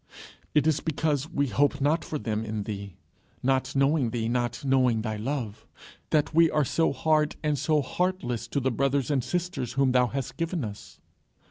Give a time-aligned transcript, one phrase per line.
[0.55, 2.97] It is because we hope not for them in thee,
[3.43, 5.67] not knowing thee, not knowing thy love,
[6.09, 10.07] that we are so hard and so heartless to the brothers and sisters whom thou
[10.07, 10.99] hast given us.